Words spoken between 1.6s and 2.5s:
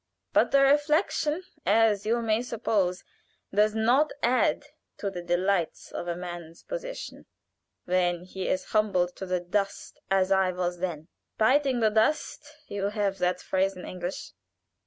as you may